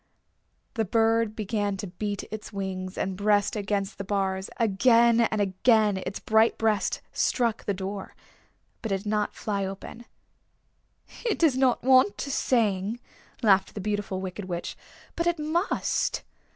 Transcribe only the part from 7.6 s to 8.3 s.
the door.